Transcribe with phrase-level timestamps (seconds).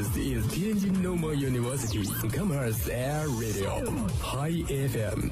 [0.00, 2.02] This is Tianjin Normal University
[2.32, 3.84] Commerce Air Radio
[4.22, 5.28] High FM。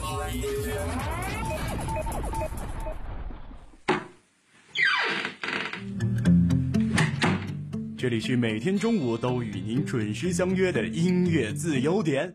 [7.96, 12.35] 这里是每天中午都与您准时相约的音乐自由点。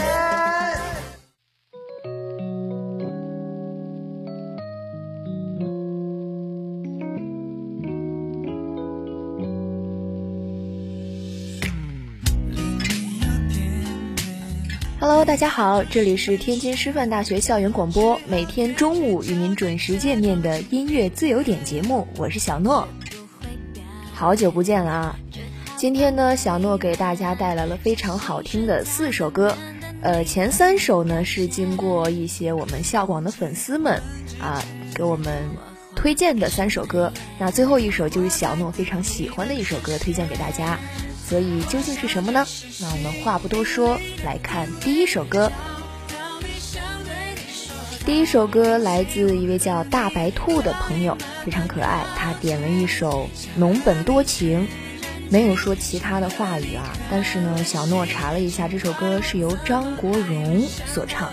[15.31, 22.85] 大家好，这里是天津师范大学校园广播，每天中午与您准时见面的音乐自由点节目，我是小诺。
[24.13, 25.15] 好久不见了啊！
[25.77, 29.55] 今天呢，小诺给大家带来了非常好听的四首歌，
[30.01, 34.01] 呃，前三首呢是经过一些我们校广的粉丝们
[34.37, 34.61] 啊
[34.93, 35.33] 给我们
[35.95, 40.77] 推荐的三首歌，那最后一首就是小诺非常喜欢的一首歌，推荐给大家。
[41.31, 42.45] 所以究竟是什么呢？
[42.81, 45.49] 那我们话不多说，来看第一首歌。
[48.05, 52.03] 第一首歌来自一位叫大白兔的朋友，非常可爱。
[52.17, 54.63] 他点了一首《农本多情》，
[55.29, 56.91] 没有说其他的话语啊。
[57.09, 61.31] 但是呢，小诺查了一下，这首歌是由张国荣所唱。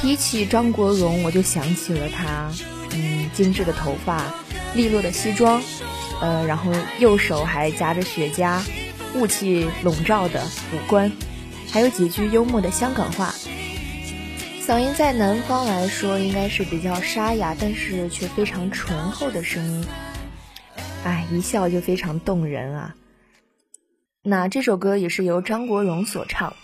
[0.00, 2.50] 提起张国荣，我就想起了他，
[2.94, 4.24] 嗯，精致的头发，
[4.74, 5.62] 利落的西装，
[6.20, 8.60] 呃，然后右手还夹着雪茄。
[9.14, 11.10] 雾气笼罩的五官，
[11.72, 13.34] 还有几句幽默的香港话，
[14.64, 19.86] 嗓音在南方来说应该是比较沙哑，但是却非常醇厚的声音，
[21.04, 22.94] 哎，一笑就非常动人啊。
[24.22, 26.54] 那这首歌也是由张国荣所唱，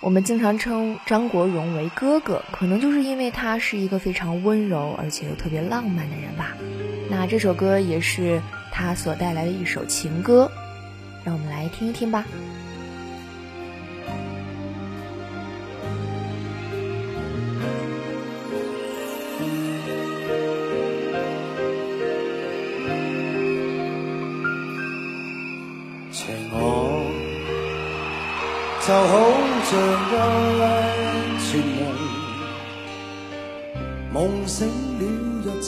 [0.00, 6.56] 我们经常称张国荣为哥哥，可能就是因为他是一个非常温柔而且又特别浪漫的人吧。
[7.10, 10.50] 那这首歌也是他所带来的一首情歌。
[11.24, 12.24] 让我们来听一听吧。
[26.10, 26.56] 情我
[28.80, 28.98] 就好
[29.68, 29.70] 像
[31.14, 31.80] 一串梦，
[34.12, 34.56] 梦醒
[34.98, 35.00] 了
[35.44, 35.66] 一切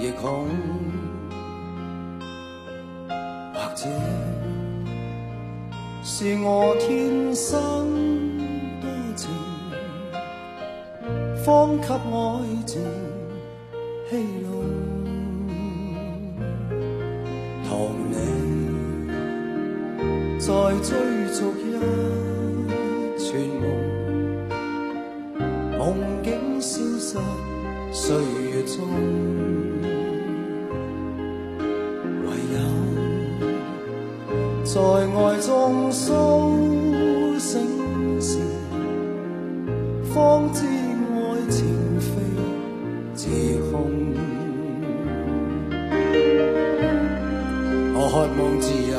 [0.00, 0.22] 亦空，
[3.74, 3.88] 这。
[6.04, 7.88] 是我天生
[8.80, 9.30] 多情，
[11.44, 11.94] 方给爱
[12.66, 12.82] 情
[14.10, 14.50] 戏弄。
[17.68, 17.70] 同
[18.10, 18.14] 你
[20.38, 20.46] 再
[20.82, 20.90] 追
[21.32, 21.64] 逐一
[23.16, 23.64] 串梦，
[25.78, 25.80] 梦
[26.22, 26.28] 境
[26.60, 27.16] 消失
[27.92, 28.04] 岁
[28.50, 29.71] 月中。
[41.48, 41.64] 情
[42.00, 42.10] 非
[43.14, 43.28] 自
[43.70, 43.72] 空。
[47.94, 48.92] 我渴望自由，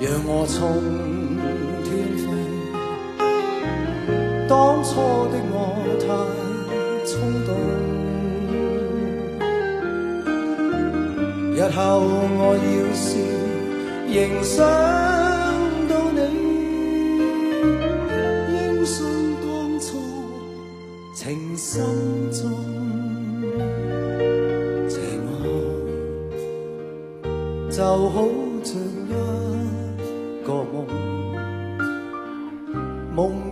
[0.00, 0.54] 让我冲
[1.84, 1.86] 天
[2.16, 2.24] 飞。
[4.48, 4.52] 当
[4.84, 4.88] 初
[5.32, 5.54] 的我
[6.00, 6.04] 太
[7.04, 7.12] 冲
[7.46, 7.48] 动，
[11.54, 11.78] 日后
[12.38, 12.64] 我要
[12.94, 13.04] 是。
[14.08, 14.64] 仍想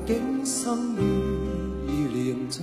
[0.07, 0.99] 竟生于
[1.87, 2.63] 别离中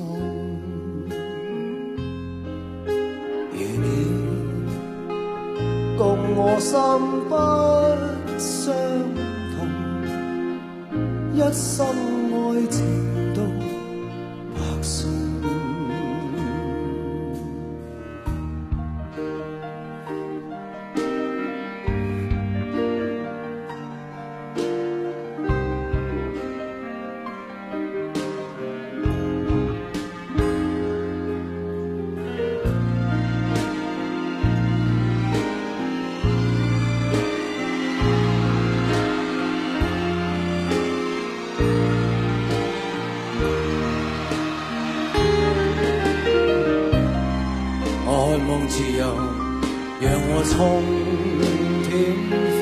[3.52, 3.88] 与你
[5.98, 6.78] 共我心
[7.28, 7.34] 不
[8.38, 8.76] 相
[9.58, 9.60] 同
[11.34, 11.84] 一生
[12.32, 13.11] 爱情。
[48.72, 49.04] 自由，
[50.00, 50.56] 让我冲
[51.84, 51.92] 天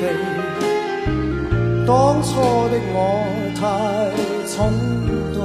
[1.86, 2.30] 当初
[2.68, 2.98] 的我
[3.54, 3.62] 太
[4.48, 4.50] 冲
[5.32, 5.38] 动，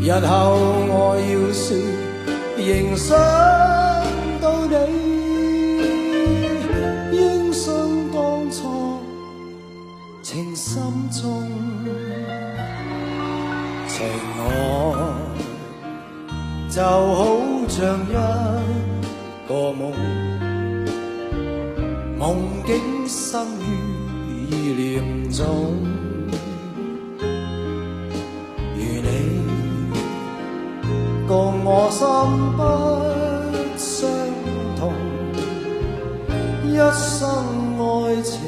[0.00, 0.32] 日后
[0.88, 1.62] 我要说
[2.56, 3.14] 仍想
[4.40, 4.72] 到你，
[16.74, 17.36] 就好
[17.68, 18.12] 像一
[19.46, 19.92] 个梦，
[22.18, 23.62] 梦境生于
[24.48, 25.44] 意念中，
[28.74, 29.06] 如你
[31.28, 32.06] 共我心
[32.56, 32.58] 不
[33.76, 34.08] 相
[34.78, 34.94] 同，
[36.64, 37.28] 一生
[37.76, 37.82] 爱
[38.22, 38.41] 情。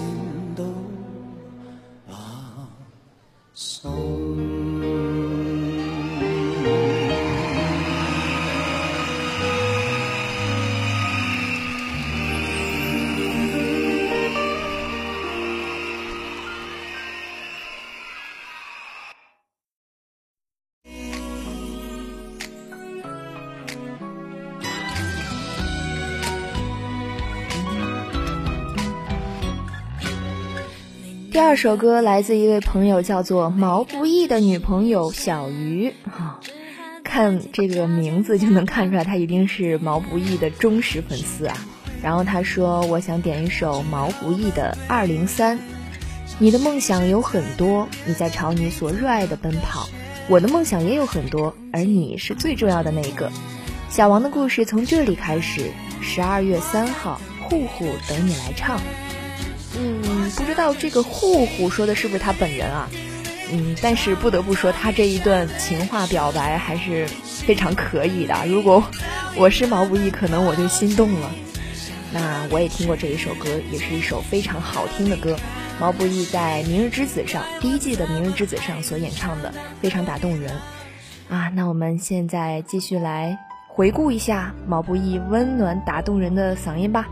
[31.35, 35.93] 第二首歌来自一位朋友，叫做毛不易的女朋友小鱼。
[36.09, 36.39] 哈，
[37.03, 41.57] 看这个名字就能看出来，他一定是毛不易的忠实粉丝啊。
[42.01, 45.59] 然后他说：“我想点一首毛不易的《二零三》。
[46.39, 49.89] 你的梦想有很多，你在朝你所热爱的奔跑。
[50.29, 53.29] 我的梦想也有很多，而你是最重要的那一个。
[53.91, 55.73] 小王的故事从这里开始。
[56.01, 58.81] 十二月三号，户户等你来唱。”
[59.77, 62.89] 嗯，不知道这个户户说的是不是他本人啊？
[63.53, 68.35] 嗯，但是不得不说，他这一段情话表白还是非常可以的。
[68.47, 68.83] 如果
[69.37, 71.31] 我是毛不易，可能我就心动了。
[72.13, 75.37] 那我也听过这一首歌，也是一首非常好听的歌。
[75.81, 80.53] 毛不易在《明日之子》上第一季的《明日之子》上所演唱的，非常打动人
[81.29, 81.49] 啊。
[81.49, 83.37] 那我们现在继续来
[83.67, 87.09] 回顾一下毛不易温暖打动人的嗓音吧。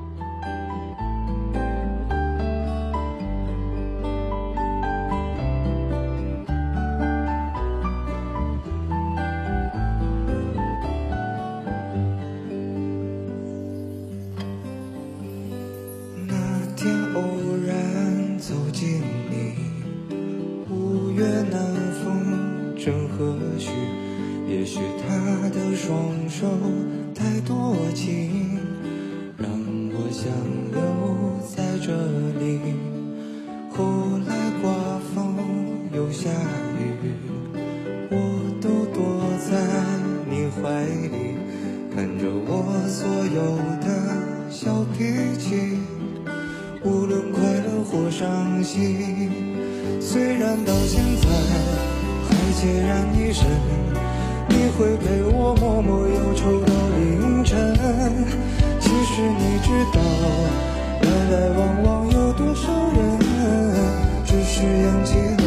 [23.59, 23.71] 许，
[24.49, 25.91] 也许他的双
[26.29, 26.47] 手
[27.15, 28.59] 太多情，
[29.39, 29.49] 让
[29.93, 30.31] 我想
[30.73, 30.81] 留
[31.49, 31.93] 在这
[32.39, 32.61] 里。
[33.75, 34.73] 后来刮
[35.15, 35.37] 风
[35.95, 36.29] 又下
[36.79, 37.15] 雨，
[38.11, 38.15] 我
[38.61, 39.01] 都躲
[39.49, 39.51] 在
[40.31, 41.37] 你怀里，
[41.95, 42.51] 看着我
[42.89, 43.87] 所有的
[44.51, 45.05] 小脾
[45.39, 45.79] 气，
[46.85, 49.31] 无论快乐或伤心，
[50.01, 51.62] 虽然到现在。
[52.63, 53.45] 孑然一身，
[54.49, 57.75] 你会陪我默默忧愁到凌晨。
[58.79, 59.99] 其实你知道，
[61.03, 63.19] 来来往往有多少人，
[64.25, 65.42] 只是眼睛。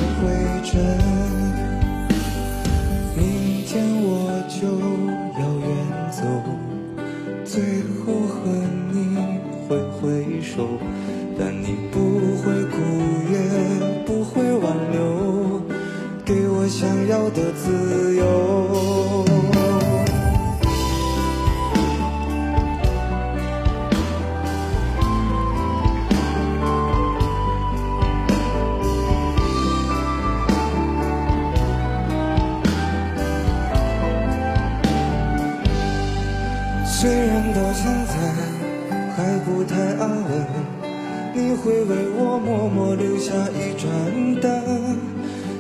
[43.16, 44.52] 留下一盏灯。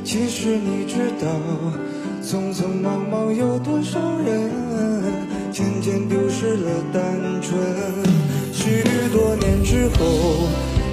[0.03, 1.25] 其实你知道，
[2.21, 4.51] 匆匆忙忙有多少人。
[5.53, 7.01] 渐渐丢失了单
[7.41, 7.57] 纯。
[8.51, 8.83] 许
[9.13, 10.49] 多年之后，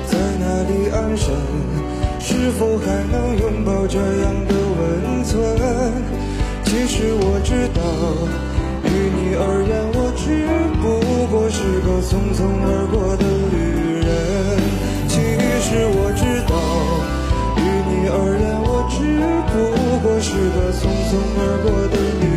[0.06, 1.34] 在哪里安身？
[2.20, 5.42] 是否还能拥抱这样的温存？
[6.64, 7.82] 其实我知道，
[8.84, 10.46] 于你而言，我只
[10.78, 14.06] 不过是个匆匆而过的旅人。
[15.08, 15.18] 其
[15.60, 16.22] 实我知
[19.52, 22.31] 不过是个匆匆而过的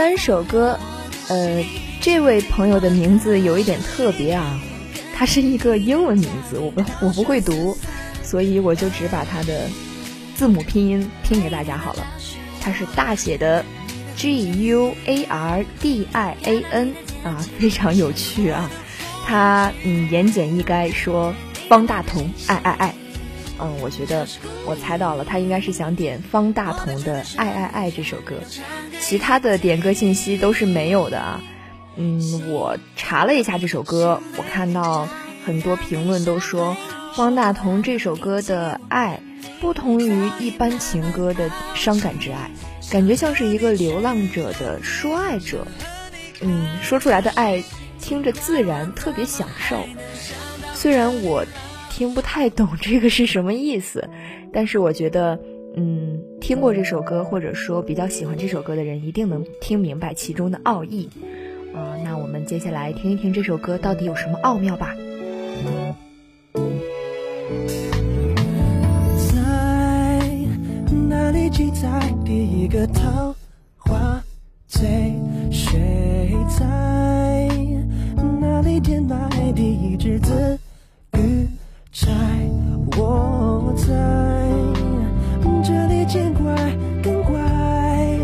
[0.00, 0.80] 三首歌，
[1.28, 1.62] 呃，
[2.00, 4.58] 这位朋友的名字有一点特别啊，
[5.14, 7.76] 他是一个英文名字，我不我不会读，
[8.22, 9.68] 所以我就只把他的
[10.34, 12.06] 字母拼音拼给大家好了。
[12.62, 13.62] 他是大写的
[14.16, 18.70] G U A R D I A N 啊，非常有趣啊。
[19.26, 21.34] 他嗯言简意赅说
[21.68, 22.94] 方大同爱爱爱。
[23.62, 24.26] 嗯，我觉得
[24.64, 28.36] 我猜到了，他应该是想点方大同的《爱爱爱》这首歌，
[29.00, 31.42] 其他的点歌信息都是没有的啊。
[31.96, 35.08] 嗯，我查了一下这首歌，我看到
[35.44, 36.74] 很多评论都说
[37.14, 39.20] 方大同这首歌的爱
[39.60, 42.50] 不同于一般情歌的伤感之爱，
[42.90, 45.66] 感觉像是一个流浪者的说爱者。
[46.40, 47.62] 嗯，说出来的爱
[48.00, 49.84] 听着自然，特别享受。
[50.72, 51.44] 虽然我。
[52.00, 54.08] 听不太懂这个是什么意思，
[54.54, 55.38] 但是我觉得，
[55.76, 61.10] 嗯，听过这首歌或者说比较喜欢这首歌的人一定能听明白其中的奥义，
[61.74, 64.96] 啊，那我们接下来听一听这首歌到底有什么奥妙吧。
[69.30, 69.36] 在
[71.06, 73.36] 哪里记载第一个桃
[73.76, 74.24] 花
[74.66, 74.88] 醉？
[75.50, 77.46] 谁在
[78.40, 80.58] 哪里填埋第一只字？
[82.00, 82.08] 在
[82.96, 83.84] 我在
[85.62, 86.54] 这里见怪
[87.02, 88.18] 更怪，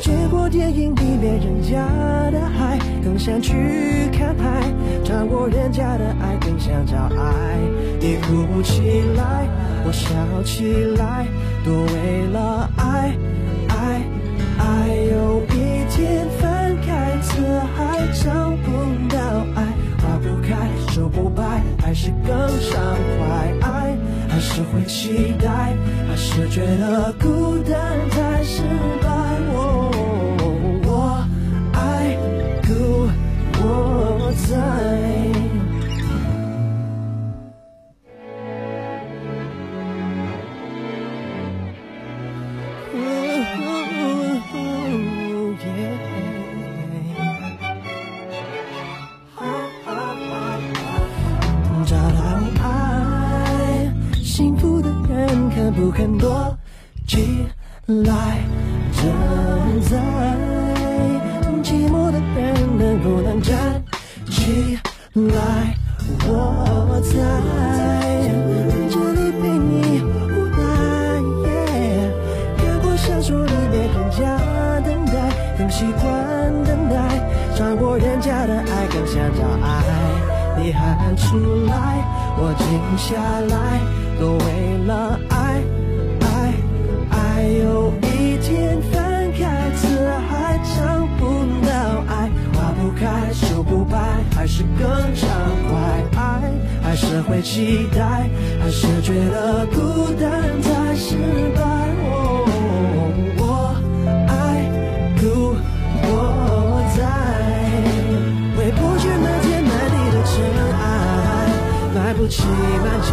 [0.00, 1.84] 见过电影里面人家
[2.30, 4.62] 的海，更想去看海；
[5.04, 7.58] 尝过人家的爱，更想找爱。
[7.98, 9.48] 你哭起来，
[9.84, 11.26] 我笑起来，
[11.64, 13.12] 都为了爱，
[13.70, 14.02] 爱，
[14.56, 14.94] 爱。
[15.10, 17.42] 有一天翻开词
[17.74, 18.06] 海，
[22.08, 22.80] 是更伤
[23.18, 23.52] 怀？
[23.60, 23.94] 爱
[24.28, 25.76] 还是会期待，
[26.08, 28.62] 还是觉得孤单太失
[29.02, 29.08] 败？
[29.52, 29.90] 我
[30.86, 31.26] 我
[31.74, 32.16] 爱
[32.66, 33.10] 故
[33.60, 35.07] 我在。
[55.98, 56.56] 不肯躲
[57.08, 57.44] 起
[57.86, 58.38] 来，
[58.92, 59.02] 站
[59.80, 59.98] 在
[61.60, 63.82] 寂寞的人能不能站
[64.30, 64.78] 起
[65.14, 65.74] 来？
[66.24, 67.10] 我在
[68.88, 70.56] 这里陪你无奈。
[72.58, 74.38] 看过小说里面人家
[74.86, 75.12] 等待，
[75.58, 76.06] 更习惯
[76.62, 76.94] 等待；
[77.56, 79.82] 尝过人家的爱，更想找爱。
[80.62, 81.36] 你喊出
[81.66, 81.74] 来，
[82.38, 83.80] 我静下来，
[84.20, 85.60] 都为了爱。
[87.42, 89.86] 有一天翻开词
[90.28, 91.22] 海，找不
[91.66, 91.70] 到
[92.08, 93.98] 爱，花不开，树不白，
[94.34, 95.28] 还是更畅
[95.68, 95.76] 快。
[96.20, 96.52] 爱
[96.82, 98.28] 还是会期待，
[98.60, 101.16] 还是觉得孤单太失
[101.54, 101.60] 败。
[103.36, 103.74] 我
[104.26, 104.30] 爱
[105.20, 105.54] 故
[106.02, 107.00] 我在，
[108.56, 110.32] 回不去漫天满地的尘
[110.74, 110.82] 埃，
[111.94, 113.08] 买不起满街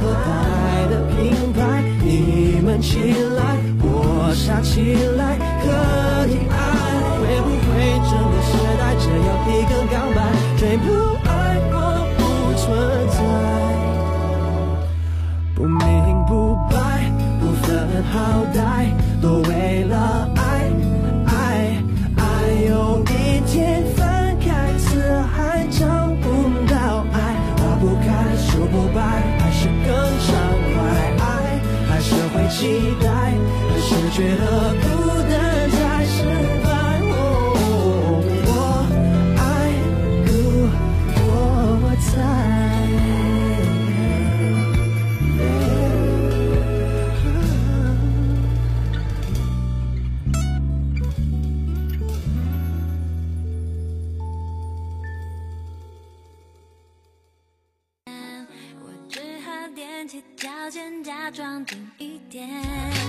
[0.00, 0.26] 口袋
[0.90, 1.51] 的品。
[2.12, 2.98] 你们起
[3.36, 3.56] 来。
[3.84, 5.66] 我傻起来可
[6.28, 6.54] 以爱，
[7.18, 7.72] 会不会
[8.08, 10.18] 整个时代只有一个告白，
[10.58, 10.86] 追不
[11.28, 11.30] 爱
[34.14, 34.84] 觉得孤
[35.22, 35.32] 单
[35.70, 36.22] 才失
[36.62, 36.68] 败。
[38.44, 38.50] 我
[39.38, 39.42] 爱
[40.26, 40.30] 故
[41.16, 41.24] 我
[41.96, 42.12] 在。
[58.82, 63.01] 我只好踮起脚尖，假装近一点。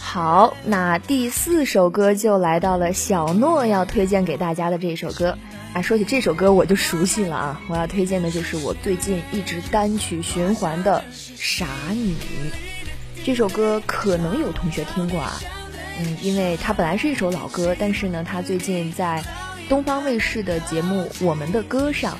[0.00, 5.38] 好那第四首歌就来到了小诺要推荐给大家的这一首歌
[5.74, 5.82] 啊。
[5.82, 7.60] 说起这首歌，我就熟悉了啊。
[7.68, 11.04] 我要推荐的就是我最近一直单曲循环的
[11.36, 12.14] 《傻女》
[13.24, 15.38] 这首歌，可能有同学听过啊。
[16.00, 19.22] 嗯，因为它本来是一首老歌，但是呢，它最近在
[19.68, 22.18] 东方卫视的节目《我们的歌》上，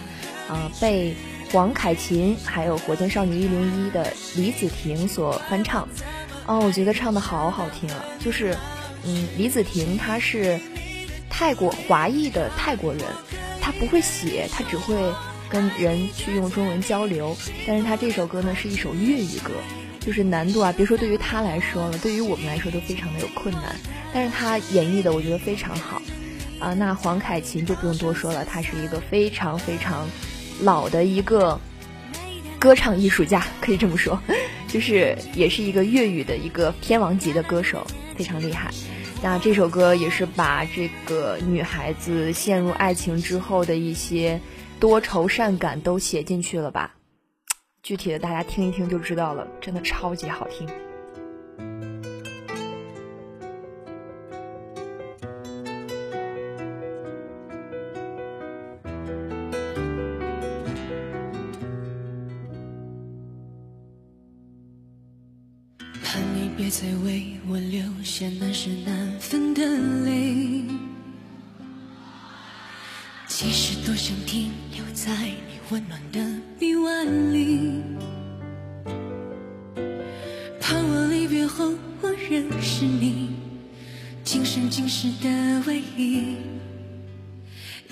[0.48, 1.16] 啊，被
[1.50, 5.88] 黄凯芹还有火箭少女一零一的李子婷所翻唱。
[6.46, 8.04] 哦，我觉得唱的好好听啊！
[8.18, 8.56] 就是，
[9.04, 10.60] 嗯，李子婷她是
[11.30, 13.02] 泰国华裔的泰国人，
[13.60, 14.94] 她不会写，她只会
[15.48, 17.34] 跟人去用中文交流。
[17.66, 19.52] 但是她这首歌呢是一首粤语歌，
[20.00, 23.76] 就是难度啊，别说对于她来说了，对于我们来说都非常的有困难。
[24.12, 26.00] 但是她演绎的我觉得非常好
[26.58, 26.74] 啊。
[26.74, 30.08] 那黄凯芹就不用多说了，他是一个非常非常
[30.62, 31.58] 老的一个
[32.58, 34.20] 歌唱艺术家，可以这么说。
[34.68, 37.86] 就是也是一个粤语的一个天王级的歌手，
[38.16, 38.70] 非常厉害。
[39.22, 44.40] 那这首歌也是把这个女孩子陷入爱情之后的一些
[44.78, 46.94] 多愁善感都写进去了吧？
[47.82, 50.68] 具体的大家听一听就知道了，真的超级好听。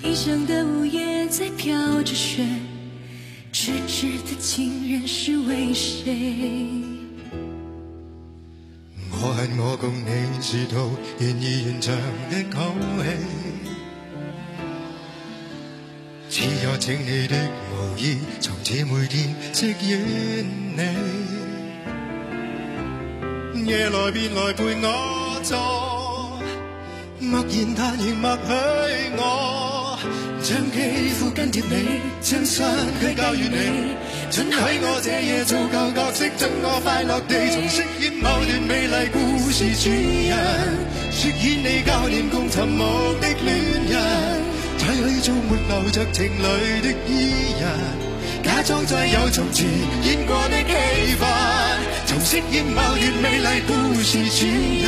[0.03, 2.45] 异乡的午夜在飘着雪，
[3.51, 6.69] 痴痴的情人是为谁？
[9.19, 11.95] 我恨我共你是套愿意延长
[12.29, 12.75] 的口
[16.29, 17.35] 气，只有请你的
[17.71, 20.45] 无意，从此每天饰演
[20.75, 20.81] 你，
[23.67, 25.57] 夜来便来陪我坐，
[27.19, 28.51] 默然但仍默许
[29.17, 29.23] 我，
[30.43, 32.65] 将肌肤跟贴你，将身
[33.01, 33.95] 躯交予你。
[34.29, 39.17] 准许我这夜做旧角色，准我快乐地重饰演某段美丽故
[39.49, 40.37] 事主人，
[41.11, 43.55] 饰演你旧年共寻梦的恋
[43.89, 43.97] 人，
[44.77, 47.67] 在里做没流着情泪的伊人，
[48.43, 49.65] 假装再有从前
[50.03, 51.27] 演过的戏份，
[52.05, 53.73] 重饰演某段美丽故
[54.03, 54.45] 事主
[54.85, 54.87] 人，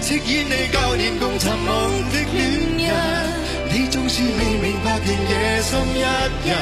[0.00, 3.41] 饰演你旧年共寻梦的恋人。
[3.74, 6.54] 你总是未明白，便夜深一人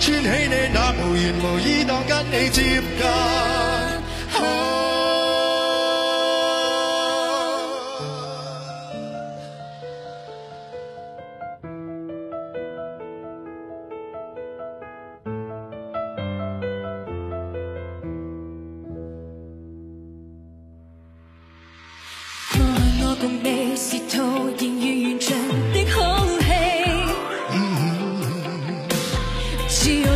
[0.00, 2.82] 穿起你那无缘无依当跟你接近。
[23.04, 24.22] 我共你是图，
[24.58, 25.31] 仍远远。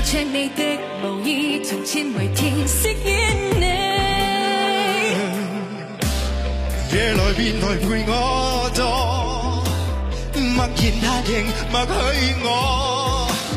[0.07, 0.63] 借你的
[1.03, 3.65] 毛衣，从千维天饰演你。
[6.95, 8.85] 夜来便来陪我坐，
[10.41, 11.91] 默然答应，默许
[12.45, 12.47] 我。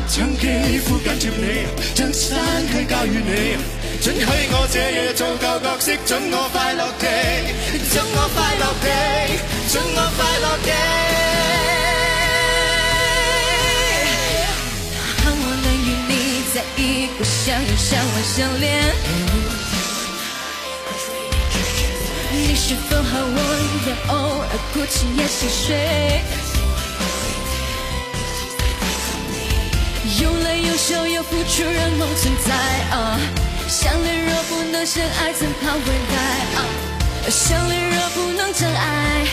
[0.08, 0.42] 将肌
[0.80, 1.46] 肤紧贴你，
[1.94, 2.36] 将身
[2.72, 3.56] 躯交予你，
[4.02, 7.06] 准许我这夜做旧角色，准我快乐地，
[7.92, 8.86] 准我快乐地，
[9.70, 11.79] 准我快乐地。
[16.80, 18.94] 一个相拥相望相恋。
[22.32, 26.22] 你是否和我一样，偶尔哭泣也心碎？
[30.22, 32.48] 有泪有笑有付出，让梦存在。
[33.68, 37.30] 相恋若不能相爱，怎怕未来？
[37.30, 39.26] 相恋若不能真爱，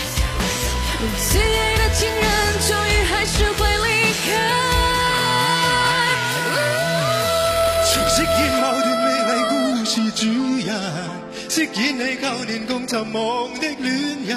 [1.32, 2.24] 最爱的情人，
[2.68, 4.77] 终于还是会离开。
[10.18, 10.74] 主人，
[11.48, 14.36] 饰演你旧年共寻梦的恋人，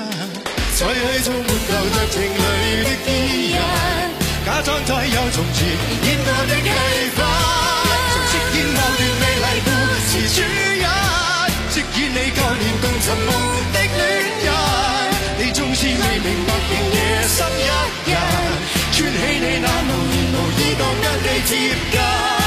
[0.76, 3.08] 再去做没留着情侣的伊
[3.52, 3.56] 人，
[4.44, 5.58] 假装再有从前
[6.04, 6.68] 演过的戏
[7.16, 7.24] 份，
[8.12, 9.68] 从饰演某段美丽故
[10.04, 10.84] 事主人，
[11.72, 13.32] 饰演你旧年共寻梦
[13.72, 14.04] 的恋
[14.44, 14.52] 人，
[15.38, 17.64] 你纵是未明白，仍夜深一
[18.10, 18.20] 人，
[18.92, 21.50] 串起你那无言无意觉跟你接
[21.90, 22.39] 近。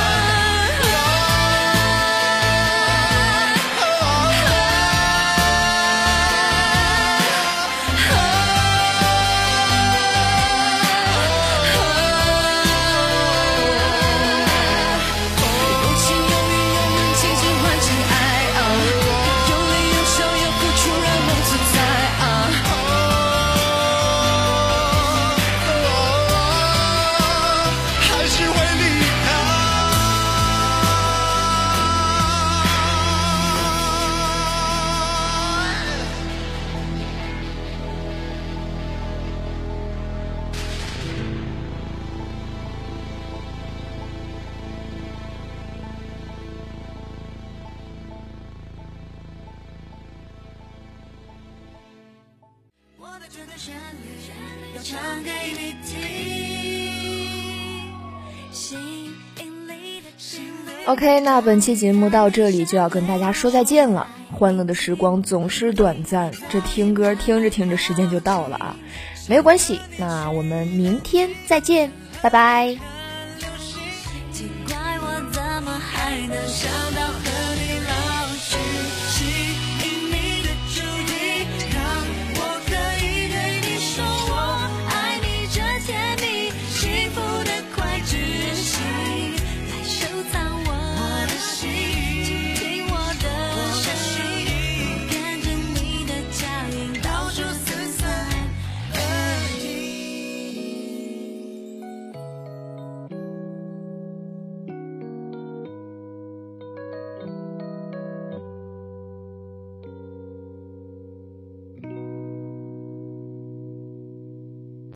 [60.86, 64.06] OK，那本期节目到这里就要跟大家说再见了。
[64.32, 68.76] 欢乐的时光总是短暂，这听歌听着听着时间就到了啊，
[69.30, 71.90] 没有关系，那我们明天再见，
[72.22, 72.76] 拜拜。
[74.34, 76.36] 奇怪我怎么还能